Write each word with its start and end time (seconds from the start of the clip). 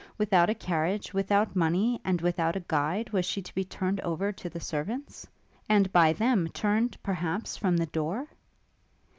Without 0.17 0.49
a 0.49 0.55
carriage, 0.55 1.13
without 1.13 1.55
money, 1.55 2.01
and 2.03 2.21
without 2.21 2.55
a 2.55 2.65
guide, 2.67 3.11
was 3.11 3.23
she 3.23 3.39
to 3.43 3.53
be 3.53 3.63
turned 3.63 3.99
over 3.99 4.31
to 4.31 4.49
the 4.49 4.59
servants? 4.59 5.27
and 5.69 5.91
by 5.93 6.11
them 6.11 6.47
turned, 6.47 6.97
perhaps, 7.03 7.55
from 7.55 7.77
the 7.77 7.85
door? 7.85 8.27